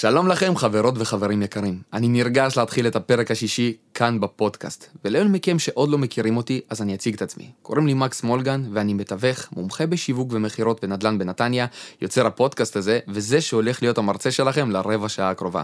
[0.00, 5.58] שלום לכם חברות וחברים יקרים, אני נרגש להתחיל את הפרק השישי כאן בפודקאסט, ולאלה מכם
[5.58, 7.50] שעוד לא מכירים אותי, אז אני אציג את עצמי.
[7.62, 11.66] קוראים לי מקס מולגן, ואני מתווך, מומחה בשיווק ומכירות בנדל"ן בנתניה,
[12.02, 15.62] יוצר הפודקאסט הזה, וזה שהולך להיות המרצה שלכם לרבע שעה הקרובה.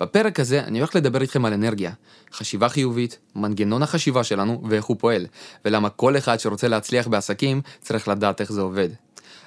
[0.00, 1.92] בפרק הזה אני הולך לדבר איתכם על אנרגיה,
[2.32, 5.26] חשיבה חיובית, מנגנון החשיבה שלנו ואיך הוא פועל,
[5.64, 8.88] ולמה כל אחד שרוצה להצליח בעסקים צריך לדעת איך זה עובד.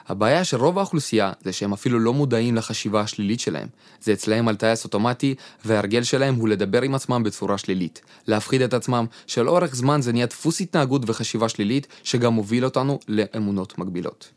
[0.08, 3.68] הבעיה של רוב האוכלוסייה זה שהם אפילו לא מודעים לחשיבה השלילית שלהם.
[4.02, 5.36] זה אצלהם על טייס אוטומטי,
[5.66, 8.02] וההרגל שלהם הוא לדבר עם עצמם בצורה שלילית.
[8.28, 13.78] להפחיד את עצמם, שלאורך זמן זה נהיה דפוס התנהגות וחשיבה שלילית, שגם מוביל אותנו לאמונות
[13.78, 14.30] מגבילות.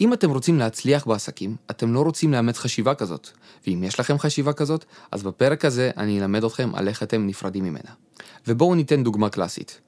[0.00, 3.28] אם אתם רוצים להצליח בעסקים, אתם לא רוצים לאמץ חשיבה כזאת.
[3.66, 7.64] ואם יש לכם חשיבה כזאת, אז בפרק הזה אני אלמד אתכם על איך אתם נפרדים
[7.64, 7.90] ממנה.
[8.46, 9.80] ובואו ניתן דוגמה קלאסית.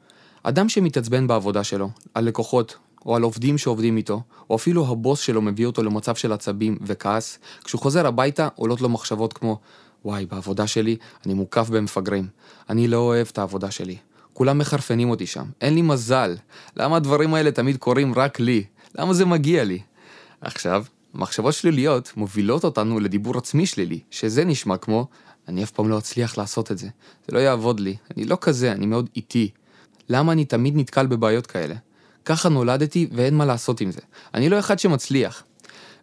[0.42, 2.76] אדם שמתעצבן בעבודה שלו, על לקוחות,
[3.06, 7.38] או על עובדים שעובדים איתו, או אפילו הבוס שלו מביא אותו למצב של עצבים וכעס,
[7.64, 9.58] כשהוא חוזר הביתה עולות לו מחשבות כמו
[10.04, 12.26] וואי, בעבודה שלי אני מוקף במפגרים,
[12.70, 13.96] אני לא אוהב את העבודה שלי.
[14.32, 16.36] כולם מחרפנים אותי שם, אין לי מזל.
[16.76, 18.64] למה הדברים האלה תמיד קורים רק לי?
[18.98, 19.78] למה זה מגיע לי?
[20.42, 25.06] עכשיו, מחשבות שליליות מובילות אותנו לדיבור עצמי שלילי, שזה נשמע כמו,
[25.48, 26.88] אני אף פעם לא אצליח לעשות את זה,
[27.28, 29.50] זה לא יעבוד לי, אני לא כזה, אני מאוד איטי.
[30.08, 31.74] למה אני תמיד נתקל בבעיות כאלה?
[32.24, 34.00] ככה נולדתי ואין מה לעשות עם זה.
[34.34, 35.44] אני לא אחד שמצליח.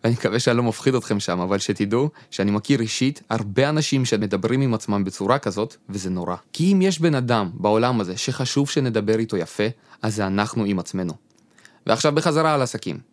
[0.04, 4.62] ואני מקווה שאני לא מפחיד אתכם שם, אבל שתדעו שאני מכיר אישית הרבה אנשים שמדברים
[4.62, 6.36] עם עצמם בצורה כזאת, וזה נורא.
[6.54, 9.64] כי אם יש בן אדם בעולם הזה שחשוב שנדבר איתו יפה,
[10.02, 11.14] אז זה אנחנו עם עצמנו.
[11.88, 13.09] ועכשיו בחזרה על עסקים.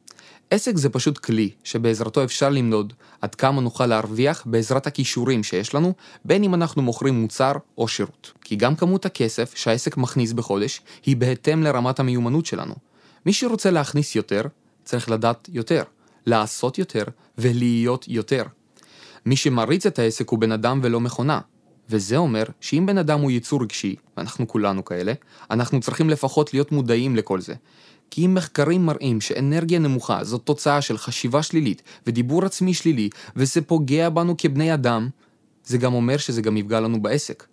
[0.50, 5.92] עסק זה פשוט כלי שבעזרתו אפשר למדוד עד כמה נוכל להרוויח בעזרת הכישורים שיש לנו,
[6.24, 8.32] בין אם אנחנו מוכרים מוצר או שירות.
[8.40, 12.74] כי גם כמות הכסף שהעסק מכניס בחודש היא בהתאם לרמת המיומנות שלנו.
[13.26, 14.42] מי שרוצה להכניס יותר,
[14.84, 15.82] צריך לדעת יותר,
[16.26, 17.04] לעשות יותר
[17.38, 18.42] ולהיות יותר.
[19.26, 21.40] מי שמריץ את העסק הוא בן אדם ולא מכונה.
[21.90, 25.12] וזה אומר שאם בן אדם הוא יצור רגשי, ואנחנו כולנו כאלה,
[25.50, 27.54] אנחנו צריכים לפחות להיות מודעים לכל זה.
[28.10, 33.62] כי אם מחקרים מראים שאנרגיה נמוכה זאת תוצאה של חשיבה שלילית ודיבור עצמי שלילי, וזה
[33.62, 35.08] פוגע בנו כבני אדם,
[35.64, 37.46] זה גם אומר שזה גם יפגע לנו בעסק.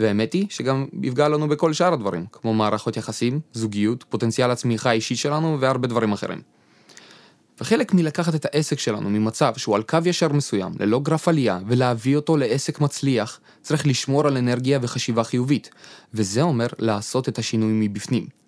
[0.00, 5.18] והאמת היא שגם יפגע לנו בכל שאר הדברים, כמו מערכות יחסים, זוגיות, פוטנציאל הצמיחה האישית
[5.18, 6.42] שלנו והרבה דברים אחרים.
[7.60, 12.16] וחלק מלקחת את העסק שלנו ממצב שהוא על קו ישר מסוים, ללא גרף עלייה, ולהביא
[12.16, 15.70] אותו לעסק מצליח, צריך לשמור על אנרגיה וחשיבה חיובית,
[16.14, 18.39] וזה אומר לעשות את השינוי מבפנים.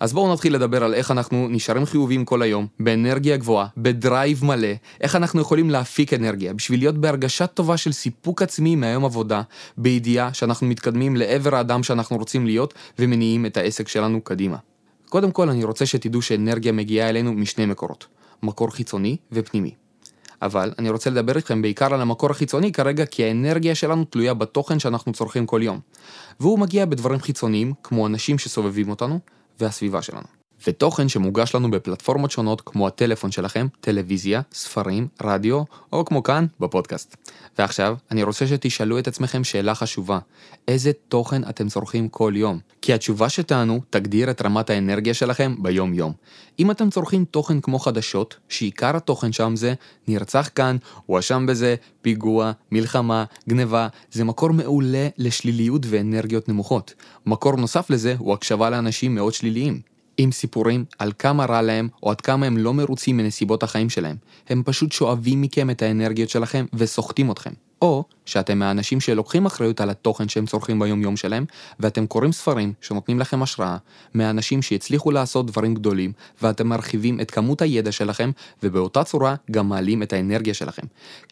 [0.00, 4.68] אז בואו נתחיל לדבר על איך אנחנו נשארים חיוביים כל היום, באנרגיה גבוהה, בדרייב מלא,
[5.00, 9.42] איך אנחנו יכולים להפיק אנרגיה, בשביל להיות בהרגשה טובה של סיפוק עצמי מהיום עבודה,
[9.78, 14.56] בידיעה שאנחנו מתקדמים לעבר האדם שאנחנו רוצים להיות, ומניעים את העסק שלנו קדימה.
[15.08, 18.06] קודם כל אני רוצה שתדעו שאנרגיה מגיעה אלינו משני מקורות,
[18.42, 19.74] מקור חיצוני ופנימי.
[20.42, 24.78] אבל אני רוצה לדבר איתכם בעיקר על המקור החיצוני כרגע, כי האנרגיה שלנו תלויה בתוכן
[24.78, 25.80] שאנחנו צורכים כל יום.
[26.40, 29.20] והוא מגיע בדברים חיצוניים, כמו אנשים שסובבים אותנו,
[29.60, 30.35] והסביבה שלנו.
[30.66, 35.62] ותוכן שמוגש לנו בפלטפורמות שונות כמו הטלפון שלכם, טלוויזיה, ספרים, רדיו,
[35.92, 37.16] או כמו כאן, בפודקאסט.
[37.58, 40.18] ועכשיו, אני רוצה שתשאלו את עצמכם שאלה חשובה,
[40.68, 42.58] איזה תוכן אתם צורכים כל יום?
[42.82, 46.12] כי התשובה שתענו תגדיר את רמת האנרגיה שלכם ביום-יום.
[46.58, 49.74] אם אתם צורכים תוכן כמו חדשות, שעיקר התוכן שם זה
[50.08, 56.94] נרצח כאן, הואשם בזה, פיגוע, מלחמה, גניבה, זה מקור מעולה לשליליות ואנרגיות נמוכות.
[57.26, 59.95] מקור נוסף לזה הוא הקשבה לאנשים מאוד שליליים.
[60.18, 64.16] עם סיפורים על כמה רע להם או עד כמה הם לא מרוצים מנסיבות החיים שלהם.
[64.48, 67.52] הם פשוט שואבים מכם את האנרגיות שלכם וסוחטים אתכם.
[67.82, 71.44] או שאתם מהאנשים שלוקחים אחריות על התוכן שהם צורכים ביום יום שלהם,
[71.80, 73.76] ואתם קוראים ספרים שנותנים לכם השראה,
[74.14, 78.30] מהאנשים שהצליחו לעשות דברים גדולים, ואתם מרחיבים את כמות הידע שלכם,
[78.62, 80.82] ובאותה צורה גם מעלים את האנרגיה שלכם.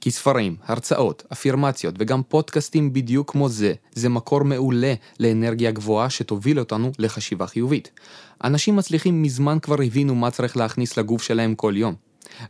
[0.01, 6.59] כי ספרים, הרצאות, אפירמציות וגם פודקאסטים בדיוק כמו זה, זה מקור מעולה לאנרגיה גבוהה שתוביל
[6.59, 7.91] אותנו לחשיבה חיובית.
[8.45, 11.95] אנשים מצליחים מזמן כבר הבינו מה צריך להכניס לגוף שלהם כל יום.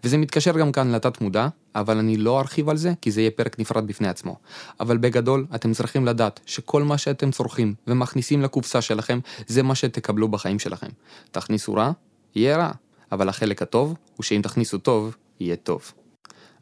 [0.05, 3.31] וזה מתקשר גם כאן לתת מודע, אבל אני לא ארחיב על זה, כי זה יהיה
[3.31, 4.37] פרק נפרד בפני עצמו.
[4.81, 10.29] אבל בגדול, אתם צריכים לדעת שכל מה שאתם צורכים ומכניסים לקופסה שלכם, זה מה שתקבלו
[10.29, 10.89] בחיים שלכם.
[11.31, 11.93] תכניסו רע,
[12.35, 12.71] יהיה רע,
[13.13, 15.93] אבל החלק הטוב הוא שאם תכניסו טוב, יהיה טוב.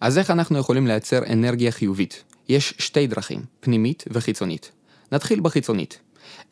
[0.01, 2.25] אז איך אנחנו יכולים לייצר אנרגיה חיובית?
[2.49, 4.73] יש שתי דרכים, פנימית וחיצונית.
[5.13, 5.99] נתחיל בחיצונית.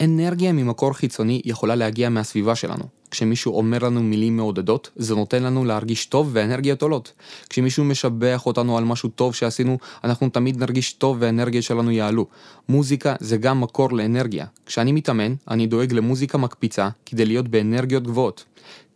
[0.01, 2.85] אנרגיה ממקור חיצוני יכולה להגיע מהסביבה שלנו.
[3.11, 7.13] כשמישהו אומר לנו מילים מעודדות, זה נותן לנו להרגיש טוב והאנרגיות עולות.
[7.49, 12.27] כשמישהו משבח אותנו על משהו טוב שעשינו, אנחנו תמיד נרגיש טוב והאנרגיות שלנו יעלו.
[12.69, 14.47] מוזיקה זה גם מקור לאנרגיה.
[14.67, 18.45] כשאני מתאמן, אני דואג למוזיקה מקפיצה כדי להיות באנרגיות גבוהות.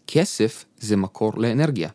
[0.07, 1.89] כסף זה מקור לאנרגיה.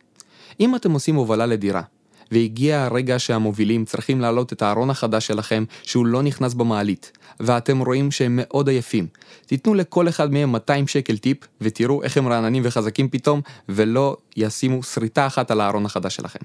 [0.60, 1.82] אם אתם עושים הובלה לדירה,
[2.30, 8.10] והגיע הרגע שהמובילים צריכים להעלות את הארון החדש שלכם שהוא לא נכנס במעלית, ואתם רואים
[8.10, 9.06] שהם מאוד עייפים.
[9.46, 14.82] תיתנו לכל אחד מהם 200 שקל טיפ, ותראו איך הם רעננים וחזקים פתאום, ולא ישימו
[14.82, 16.38] שריטה אחת על הארון החדש שלכם.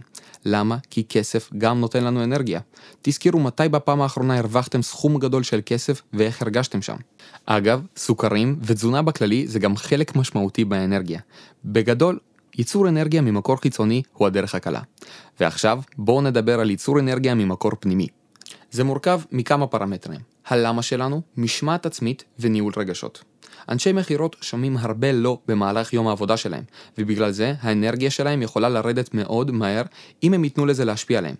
[0.45, 0.77] למה?
[0.89, 2.59] כי כסף גם נותן לנו אנרגיה.
[3.01, 6.95] תזכרו מתי בפעם האחרונה הרווחתם סכום גדול של כסף ואיך הרגשתם שם.
[7.45, 11.19] אגב, סוכרים ותזונה בכללי זה גם חלק משמעותי באנרגיה.
[11.65, 12.19] בגדול,
[12.57, 14.81] ייצור אנרגיה ממקור חיצוני הוא הדרך הקלה.
[15.39, 18.07] ועכשיו, בואו נדבר על ייצור אנרגיה ממקור פנימי.
[18.71, 20.19] זה מורכב מכמה פרמטרים.
[20.47, 23.23] הלמה שלנו, משמעת עצמית וניהול רגשות.
[23.69, 26.63] אנשי מכירות שומעים הרבה לא במהלך יום העבודה שלהם,
[26.97, 29.83] ובגלל זה האנרגיה שלהם יכולה לרדת מאוד מהר
[30.23, 31.35] אם הם ייתנו לזה להשפיע עליהם.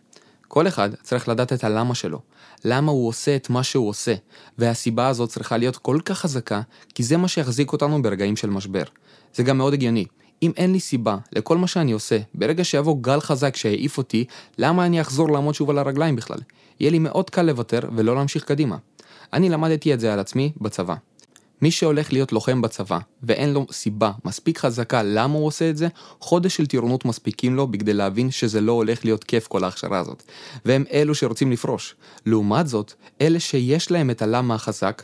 [0.48, 2.20] כל אחד צריך לדעת את הלמה שלו,
[2.66, 4.14] למה הוא עושה את מה שהוא עושה,
[4.58, 6.62] והסיבה הזאת צריכה להיות כל כך חזקה,
[6.96, 8.84] כי זה מה שיחזיק אותנו ברגעים של משבר.
[9.34, 10.06] זה גם מאוד הגיוני.
[10.44, 14.26] אם אין לי סיבה לכל מה שאני עושה, ברגע שיבוא גל חזק שיעיף אותי,
[14.58, 16.40] למה אני אחזור לעמוד שוב על הרגליים בכלל?
[16.80, 18.78] יהיה לי מאוד קל לוותר ולא להמשיך קדימה.
[19.34, 20.96] אני למדתי את זה על עצמי בצבא.
[21.62, 25.88] מי שהולך להיות לוחם בצבא, ואין לו סיבה מספיק חזקה למה הוא עושה את זה,
[26.20, 30.24] חודש של טירונות מספיקים לו בכדי להבין שזה לא הולך להיות כיף כל ההכשרה הזאת.
[30.66, 31.96] והם אלו שרוצים לפרוש.
[32.26, 35.04] לעומת זאת, אלה שיש להם את הלמה החזק,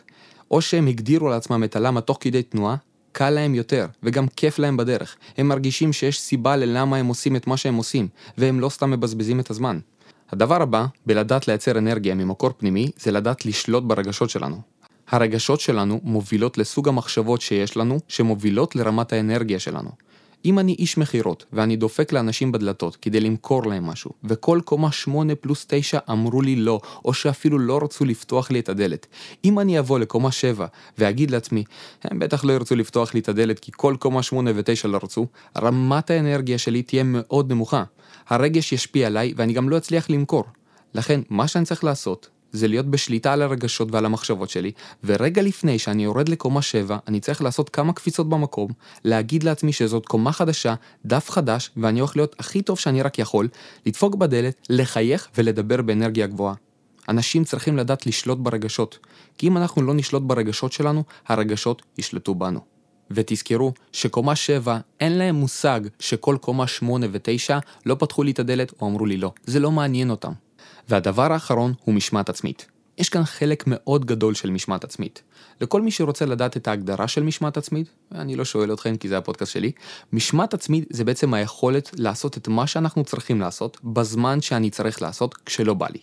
[0.52, 2.76] או שהם הגדירו לעצמם את הלמה תוך כדי תנועה,
[3.12, 5.16] קל להם יותר, וגם כיף להם בדרך.
[5.38, 9.40] הם מרגישים שיש סיבה ללמה הם עושים את מה שהם עושים, והם לא סתם מבזבזים
[9.40, 9.80] את הזמן.
[10.32, 14.62] הדבר הבא, בלדעת לייצר אנרגיה ממקור פנימי, זה לדעת לשלוט ברגשות שלנו.
[15.10, 19.90] הרגשות שלנו מובילות לסוג המחשבות שיש לנו, שמובילות לרמת האנרגיה שלנו.
[20.46, 25.36] אם אני איש מכירות, ואני דופק לאנשים בדלתות כדי למכור להם משהו, וכל קומה 8
[25.36, 29.08] פלוס 9 אמרו לי לא, או שאפילו לא רצו לפתוח לי את הדלת.
[29.46, 30.66] אם אני אבוא לקומה 7
[30.98, 31.64] ואגיד לעצמי,
[32.04, 35.28] הם בטח לא ירצו לפתוח לי את הדלת כי כל קומה 8 ו-9 לא רצו,
[35.58, 37.84] רמת האנרגיה שלי תהיה מאוד נמוכה.
[38.30, 40.44] הרגש ישפיע עליי ואני גם לא אצליח למכור.
[40.94, 44.72] לכן, מה שאני צריך לעשות, זה להיות בשליטה על הרגשות ועל המחשבות שלי,
[45.04, 48.72] ורגע לפני שאני יורד לקומה 7, אני צריך לעשות כמה קפיצות במקום,
[49.06, 50.76] להגיד לעצמי שזאת קומה חדשה,
[51.06, 53.48] דף חדש, ואני הולך להיות הכי טוב שאני רק יכול,
[53.86, 56.56] לדפוק בדלת, לחייך ולדבר באנרגיה גבוהה.
[57.10, 59.00] אנשים צריכים לדעת לשלוט ברגשות,
[59.38, 62.60] כי אם אנחנו לא נשלוט ברגשות שלנו, הרגשות ישלטו בנו.
[63.12, 68.74] ותזכרו שקומה 7 אין להם מושג שכל קומה 8 ו-9 לא פתחו לי את הדלת
[68.82, 69.32] או אמרו לי לא.
[69.46, 70.32] זה לא מעניין אותם.
[70.90, 72.66] והדבר האחרון הוא משמעת עצמית.
[72.98, 75.22] יש כאן חלק מאוד גדול של משמעת עצמית.
[75.62, 79.18] לכל מי שרוצה לדעת את ההגדרה של משמעת עצמית, אני לא שואל אתכם כי זה
[79.18, 79.72] הפודקאסט שלי,
[80.14, 85.36] משמעת עצמית זה בעצם היכולת לעשות את מה שאנחנו צריכים לעשות בזמן שאני צריך לעשות
[85.46, 86.00] כשלא בא לי.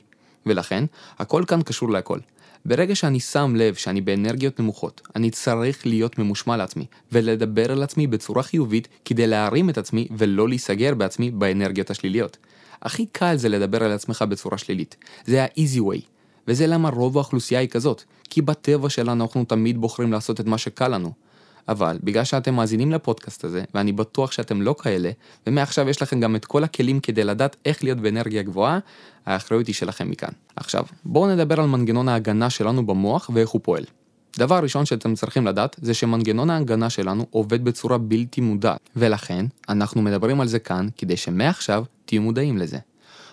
[0.47, 0.85] ולכן,
[1.19, 2.19] הכל כאן קשור להכל.
[2.65, 8.07] ברגע שאני שם לב שאני באנרגיות נמוכות, אני צריך להיות ממושמע לעצמי, ולדבר על עצמי
[8.07, 12.37] בצורה חיובית כדי להרים את עצמי ולא להיסגר בעצמי באנרגיות השליליות.
[12.83, 14.97] הכי קל זה לדבר על עצמך בצורה שלילית.
[15.27, 16.01] זה ה-easy way.
[16.49, 18.03] וזה למה רוב האוכלוסייה היא כזאת.
[18.31, 21.13] כי בטבע שלנו אנחנו תמיד בוחרים לעשות את מה שקל לנו.
[21.69, 25.11] אבל בגלל שאתם מאזינים לפודקאסט הזה, ואני בטוח שאתם לא כאלה,
[25.47, 28.79] ומעכשיו יש לכם גם את כל הכלים כדי לדעת איך להיות באנרגיה גבוהה,
[29.27, 30.33] האחריות היא שלכם מכאן.
[30.57, 33.85] עכשיו, בואו נדבר על מנגנון ההגנה שלנו במוח ואיך הוא פועל.
[34.39, 40.03] דבר ראשון שאתם צריכים לדעת זה שמנגנון ההגנה שלנו עובד בצורה בלתי מודעת, ולכן אנחנו
[40.03, 42.79] מדברים על זה כאן כדי שמעכשיו תהיו מודעים לזה.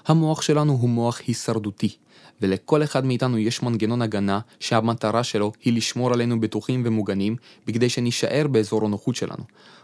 [0.08, 1.96] המוח שלנו הוא מוח הישרדותי,
[2.42, 7.36] ולכל אחד מאיתנו יש מנגנון הגנה שהמטרה שלו היא לשמור עלינו בטוחים ומוגנים
[7.68, 9.44] בכדי שנישאר באזור הנוחות שלנו.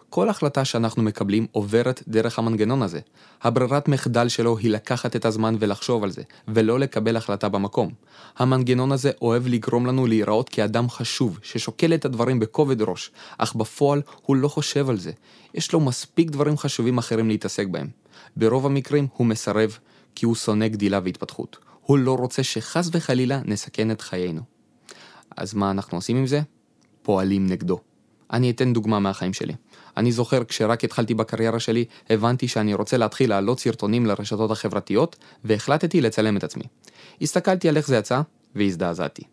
[0.09, 2.99] כל החלטה שאנחנו מקבלים עוברת דרך המנגנון הזה.
[3.41, 7.91] הברירת מחדל שלו היא לקחת את הזמן ולחשוב על זה, ולא לקבל החלטה במקום.
[8.37, 14.01] המנגנון הזה אוהב לגרום לנו להיראות כאדם חשוב, ששוקל את הדברים בכובד ראש, אך בפועל
[14.25, 15.11] הוא לא חושב על זה.
[15.53, 17.87] יש לו מספיק דברים חשובים אחרים להתעסק בהם.
[18.35, 19.77] ברוב המקרים הוא מסרב,
[20.15, 21.70] כי הוא שונא גדילה והתפתחות.
[21.81, 24.41] הוא לא רוצה שחס וחלילה נסכן את חיינו.
[25.37, 26.41] אז מה אנחנו עושים עם זה?
[27.01, 27.79] פועלים נגדו.
[28.33, 29.53] אני אתן דוגמה מהחיים שלי.
[29.97, 36.01] אני זוכר כשרק התחלתי בקריירה שלי, הבנתי שאני רוצה להתחיל להעלות סרטונים לרשתות החברתיות, והחלטתי
[36.01, 36.63] לצלם את עצמי.
[37.21, 38.21] הסתכלתי על איך זה יצא,
[38.55, 39.23] והזדעזעתי.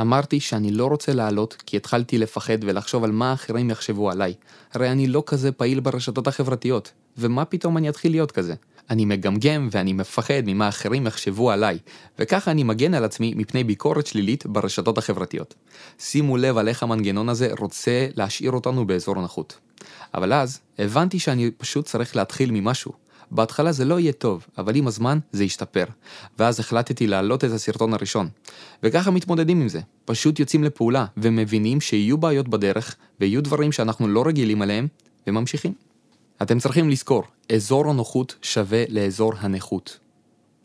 [0.00, 4.34] אמרתי שאני לא רוצה לעלות כי התחלתי לפחד ולחשוב על מה האחרים יחשבו עליי.
[4.72, 8.54] הרי אני לא כזה פעיל ברשתות החברתיות, ומה פתאום אני אתחיל להיות כזה?
[8.90, 11.78] אני מגמגם ואני מפחד ממה אחרים יחשבו עליי,
[12.18, 15.54] וככה אני מגן על עצמי מפני ביקורת שלילית ברשתות החברתיות.
[15.98, 19.58] שימו לב על איך המנגנון הזה רוצה להשאיר אותנו באזור הנוחות.
[20.14, 22.92] אבל אז הבנתי שאני פשוט צריך להתחיל ממשהו.
[23.30, 25.84] בהתחלה זה לא יהיה טוב, אבל עם הזמן זה ישתפר.
[26.38, 28.28] ואז החלטתי להעלות את הסרטון הראשון.
[28.82, 29.80] וככה מתמודדים עם זה.
[30.04, 34.88] פשוט יוצאים לפעולה, ומבינים שיהיו בעיות בדרך, ויהיו דברים שאנחנו לא רגילים עליהם,
[35.26, 35.89] וממשיכים.
[36.42, 39.98] אתם צריכים לזכור, אזור הנוחות שווה לאזור הנכות.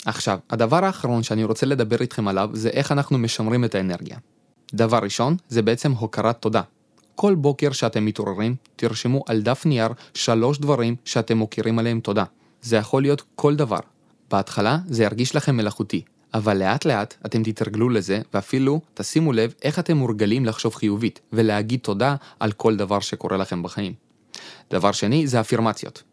[0.05, 4.17] עכשיו, הדבר האחרון שאני רוצה לדבר איתכם עליו זה איך אנחנו משמרים את האנרגיה.
[4.74, 6.62] דבר ראשון, זה בעצם הוקרת תודה.
[7.15, 12.24] כל בוקר שאתם מתעוררים, תרשמו על דף נייר שלוש דברים שאתם מוקירים עליהם תודה.
[12.62, 13.79] זה יכול להיות כל דבר.
[14.32, 16.01] בהתחלה זה ירגיש לכם מלאכותי,
[16.34, 21.79] אבל לאט לאט אתם תתרגלו לזה, ואפילו תשימו לב איך אתם מורגלים לחשוב חיובית, ולהגיד
[21.79, 24.05] תודה על כל דבר שקורה לכם בחיים.
[24.72, 26.04] דבר שני זה אפירמציות.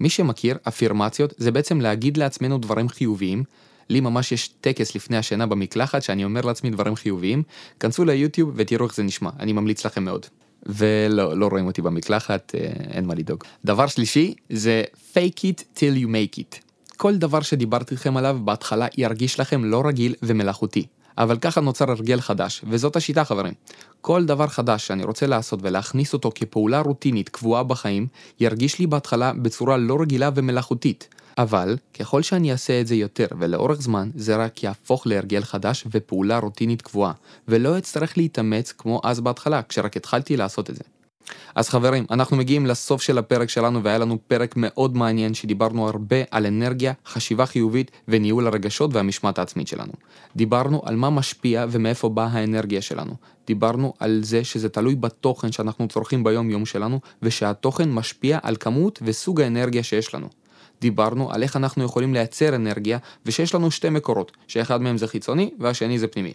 [0.00, 3.44] מי שמכיר, אפירמציות זה בעצם להגיד לעצמנו דברים חיוביים.
[3.88, 7.42] לי ממש יש טקס לפני השינה במקלחת שאני אומר לעצמי דברים חיוביים.
[7.80, 10.26] כנסו ליוטיוב ותראו איך זה נשמע, אני ממליץ לכם מאוד.
[10.66, 13.44] ולא, לא רואים אותי במקלחת, אה, אין מה לדאוג.
[13.64, 16.66] דבר שלישי זה fake it till you make it.
[16.96, 20.86] כל דבר שדיברתי איתכם עליו בהתחלה ירגיש לכם לא רגיל ומלאכותי.
[21.18, 23.54] אבל ככה נוצר הרגל חדש, וזאת השיטה חברים.
[24.00, 28.06] כל דבר חדש שאני רוצה לעשות ולהכניס אותו כפעולה רוטינית קבועה בחיים,
[28.40, 31.08] ירגיש לי בהתחלה בצורה לא רגילה ומלאכותית.
[31.38, 36.38] אבל ככל שאני אעשה את זה יותר ולאורך זמן, זה רק יהפוך להרגל חדש ופעולה
[36.38, 37.12] רוטינית קבועה,
[37.48, 40.82] ולא אצטרך להתאמץ כמו אז בהתחלה, כשרק התחלתי לעשות את זה.
[41.56, 46.16] אז חברים, אנחנו מגיעים לסוף של הפרק שלנו והיה לנו פרק מאוד מעניין שדיברנו הרבה
[46.30, 49.92] על אנרגיה, חשיבה חיובית וניהול הרגשות והמשמעת העצמית שלנו.
[50.36, 53.14] דיברנו על מה משפיע ומאיפה באה האנרגיה שלנו.
[53.46, 58.98] דיברנו על זה שזה תלוי בתוכן שאנחנו צורכים ביום יום שלנו ושהתוכן משפיע על כמות
[59.02, 60.28] וסוג האנרגיה שיש לנו.
[60.80, 65.50] דיברנו על איך אנחנו יכולים לייצר אנרגיה ושיש לנו שתי מקורות, שאחד מהם זה חיצוני
[65.58, 66.32] והשני זה פנימי.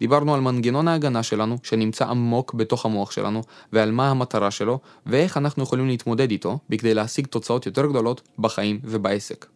[0.00, 5.36] דיברנו על מנגנון ההגנה שלנו, שנמצא עמוק בתוך המוח שלנו, ועל מה המטרה שלו, ואיך
[5.36, 9.46] אנחנו יכולים להתמודד איתו, בכדי להשיג תוצאות יותר גדולות בחיים ובעסק.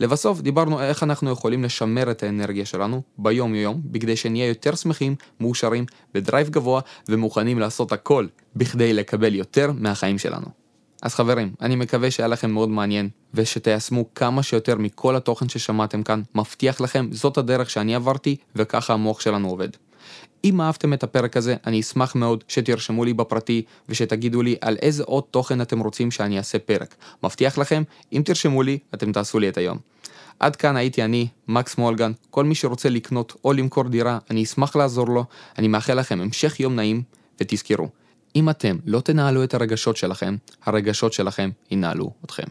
[0.00, 5.14] לבסוף דיברנו איך אנחנו יכולים לשמר את האנרגיה שלנו ביום יום, בכדי שנהיה יותר שמחים,
[5.40, 8.26] מאושרים, בדרייב גבוה ומוכנים לעשות הכל
[8.56, 10.67] בכדי לקבל יותר מהחיים שלנו.
[11.02, 16.22] אז חברים, אני מקווה שהיה לכם מאוד מעניין, ושתיישמו כמה שיותר מכל התוכן ששמעתם כאן,
[16.34, 19.68] מבטיח לכם, זאת הדרך שאני עברתי, וככה המוח שלנו עובד.
[20.44, 25.02] אם אהבתם את הפרק הזה, אני אשמח מאוד שתרשמו לי בפרטי ושתגידו לי על איזה
[25.02, 26.94] עוד תוכן אתם רוצים שאני אעשה פרק.
[27.22, 29.78] מבטיח לכם, אם תרשמו לי, אתם תעשו לי את היום.
[30.40, 34.76] עד כאן הייתי אני, מקס מולגן, כל מי שרוצה לקנות או למכור דירה, אני אשמח
[34.76, 35.24] לעזור לו,
[35.58, 37.02] אני מאחל לכם המשך יום נעים,
[37.40, 37.88] ותזכרו,
[38.36, 42.46] אם אתם לא תנהלו את הרגשות שלכם, הרגשות שלכם ינהלו אתכם.